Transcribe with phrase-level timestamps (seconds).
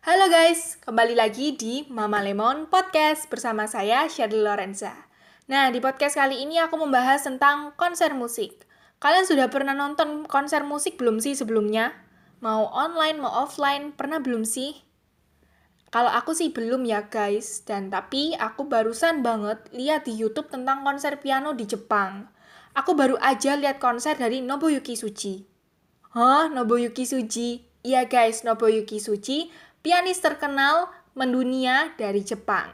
[0.00, 4.96] Halo guys, kembali lagi di Mama Lemon Podcast bersama saya Shirley Lorenza.
[5.44, 8.64] Nah, di podcast kali ini aku membahas tentang konser musik.
[8.96, 11.92] Kalian sudah pernah nonton konser musik belum sih sebelumnya?
[12.40, 14.72] Mau online, mau offline, pernah belum sih?
[15.92, 20.80] Kalau aku sih belum ya guys, dan tapi aku barusan banget lihat di YouTube tentang
[20.80, 22.24] konser piano di Jepang.
[22.72, 25.44] Aku baru aja lihat konser dari Nobuyuki Suji.
[26.16, 27.68] Hah, Nobuyuki Suji?
[27.80, 29.48] Iya guys, Nobuyuki Suji,
[29.80, 32.72] pianis terkenal mendunia dari Jepang.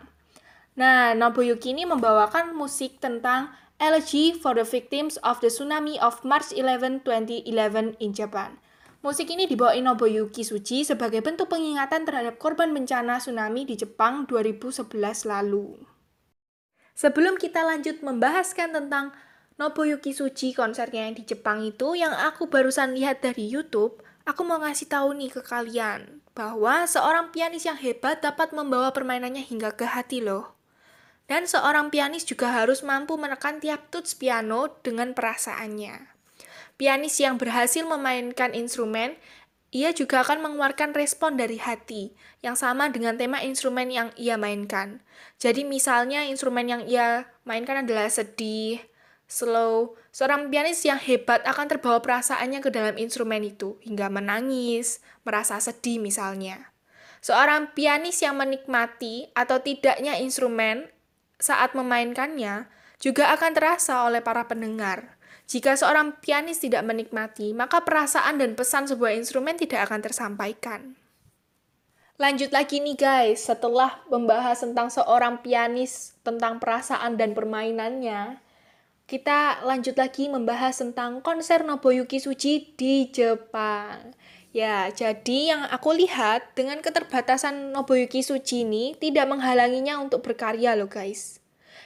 [0.76, 6.52] Nah, Nobuyuki ini membawakan musik tentang Elegy for the Victims of the Tsunami of March
[6.52, 8.56] 11, 2011 in Japan.
[9.04, 15.28] Musik ini dibawain Nobuyuki Suji sebagai bentuk pengingatan terhadap korban bencana tsunami di Jepang 2011
[15.28, 15.76] lalu.
[16.96, 19.12] Sebelum kita lanjut membahaskan tentang
[19.60, 24.58] Nobuyuki Suji konsernya yang di Jepang itu yang aku barusan lihat dari YouTube, aku mau
[24.58, 29.86] ngasih tahu nih ke kalian bahwa seorang pianis yang hebat dapat membawa permainannya hingga ke
[29.86, 30.58] hati loh.
[31.26, 36.14] Dan seorang pianis juga harus mampu menekan tiap tuts piano dengan perasaannya.
[36.78, 39.18] Pianis yang berhasil memainkan instrumen,
[39.74, 42.14] ia juga akan mengeluarkan respon dari hati,
[42.46, 45.02] yang sama dengan tema instrumen yang ia mainkan.
[45.42, 48.78] Jadi misalnya instrumen yang ia mainkan adalah sedih,
[49.26, 55.58] slow, seorang pianis yang hebat akan terbawa perasaannya ke dalam instrumen itu, hingga menangis, merasa
[55.58, 56.70] sedih misalnya.
[57.20, 60.86] Seorang pianis yang menikmati atau tidaknya instrumen
[61.42, 62.70] saat memainkannya
[63.02, 65.18] juga akan terasa oleh para pendengar.
[65.46, 70.98] Jika seorang pianis tidak menikmati, maka perasaan dan pesan sebuah instrumen tidak akan tersampaikan.
[72.16, 78.40] Lanjut lagi nih guys, setelah membahas tentang seorang pianis, tentang perasaan dan permainannya,
[79.06, 84.18] kita lanjut lagi membahas tentang konser Nobuyuki Suji di Jepang.
[84.50, 90.90] Ya, jadi yang aku lihat dengan keterbatasan Nobuyuki Suji ini tidak menghalanginya untuk berkarya loh
[90.90, 91.38] guys.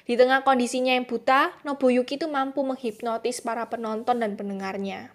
[0.08, 5.12] Di tengah kondisinya yang buta, Nobuyuki itu mampu menghipnotis para penonton dan pendengarnya.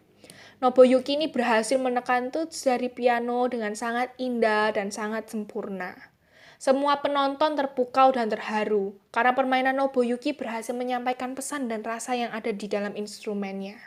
[0.61, 6.14] Nobuyuki ini berhasil menekan tuts dari piano dengan sangat indah dan sangat sempurna.
[6.65, 12.49] Semua penonton terpukau dan terharu karena permainan Nobuyuki berhasil menyampaikan pesan dan rasa yang ada
[12.49, 13.77] di dalam instrumennya.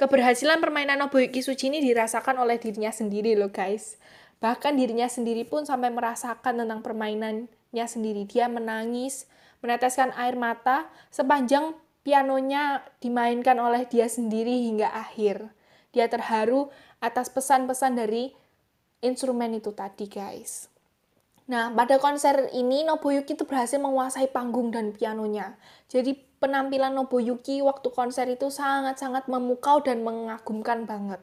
[0.00, 4.00] Keberhasilan permainan Nobuyuki Suji ini dirasakan oleh dirinya sendiri loh guys.
[4.40, 8.24] Bahkan dirinya sendiri pun sampai merasakan tentang permainannya sendiri.
[8.24, 9.28] Dia menangis,
[9.60, 11.76] meneteskan air mata sepanjang
[12.08, 15.52] pianonya dimainkan oleh dia sendiri hingga akhir.
[15.92, 16.72] Dia terharu
[17.04, 18.32] atas pesan-pesan dari
[19.04, 20.72] instrumen itu tadi guys.
[21.46, 25.54] Nah, pada konser ini Nobuyuki itu berhasil menguasai panggung dan pianonya.
[25.86, 31.22] Jadi penampilan Nobuyuki waktu konser itu sangat-sangat memukau dan mengagumkan banget.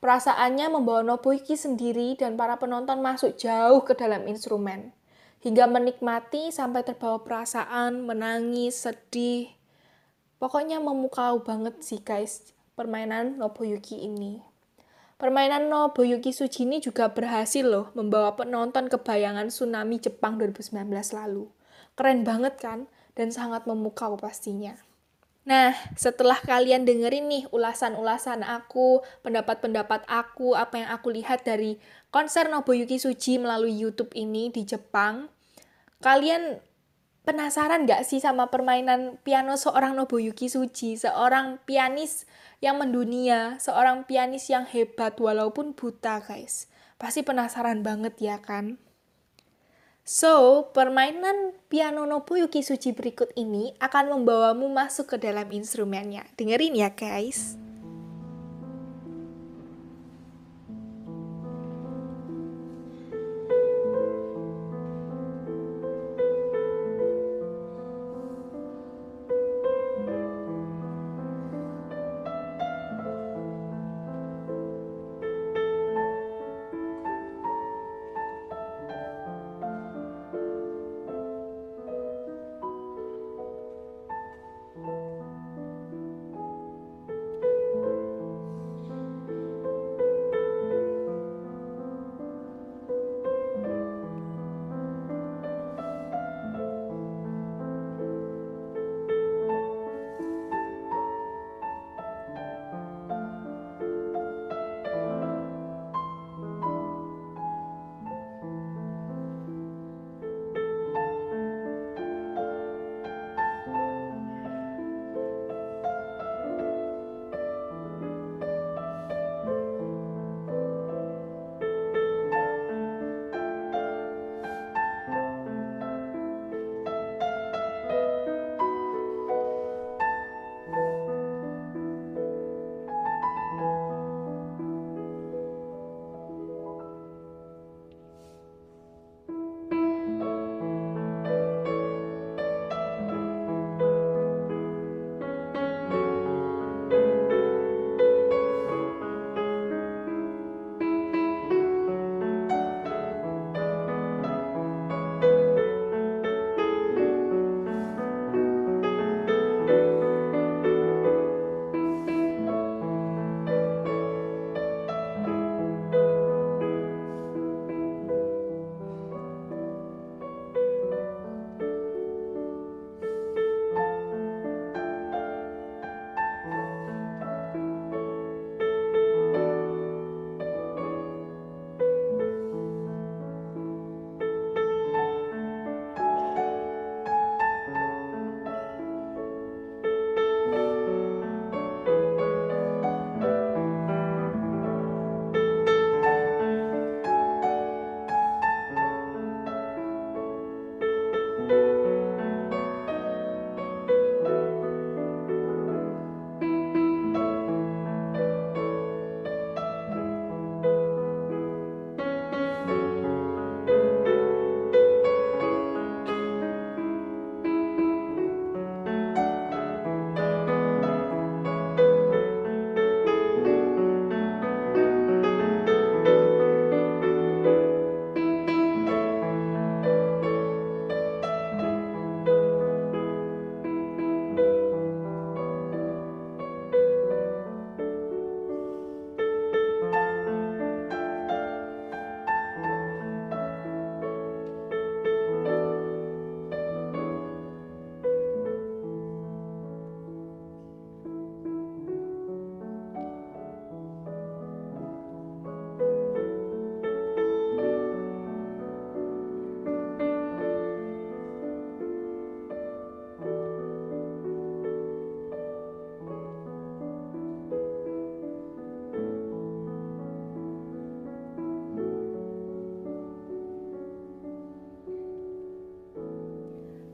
[0.00, 4.96] Perasaannya membawa Nobuyuki sendiri dan para penonton masuk jauh ke dalam instrumen.
[5.44, 9.52] Hingga menikmati sampai terbawa perasaan, menangis, sedih.
[10.40, 14.51] Pokoknya memukau banget sih guys permainan Nobuyuki ini.
[15.22, 20.82] Permainan Nobuyuki Suji ini juga berhasil loh membawa penonton ke bayangan tsunami Jepang 2019
[21.14, 21.46] lalu.
[21.94, 22.90] Keren banget kan?
[23.16, 24.76] dan sangat memukau pastinya.
[25.42, 31.82] Nah, setelah kalian dengerin nih ulasan-ulasan aku, pendapat-pendapat aku, apa yang aku lihat dari
[32.14, 35.26] konser Nobuyuki Suji melalui YouTube ini di Jepang,
[35.98, 36.62] kalian
[37.22, 42.26] penasaran gak sih sama permainan piano seorang Nobuyuki Suji, seorang pianis
[42.58, 46.70] yang mendunia, seorang pianis yang hebat walaupun buta, guys?
[46.98, 48.78] Pasti penasaran banget ya kan?
[50.02, 56.26] So, permainan piano Nobuyuki Suji berikut ini akan membawamu masuk ke dalam instrumennya.
[56.34, 57.54] Dengerin ya guys.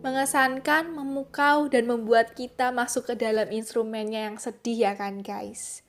[0.08, 5.84] Mengesankan, memukau, dan membuat kita masuk ke dalam instrumennya yang sedih ya kan guys.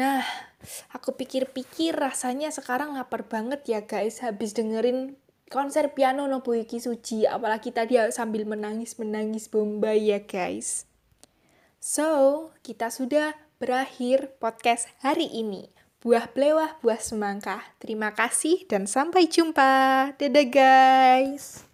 [0.00, 0.24] Nah,
[0.94, 5.20] aku pikir-pikir rasanya sekarang lapar banget ya guys habis dengerin
[5.52, 7.28] konser piano Nobuyuki Suji.
[7.28, 10.88] Apalagi tadi sambil menangis-menangis Bombay ya guys.
[11.82, 15.68] So, kita sudah berakhir podcast hari ini.
[15.98, 17.58] Buah belewah, buah semangka.
[17.82, 20.14] Terima kasih dan sampai jumpa.
[20.14, 21.67] Dadah guys.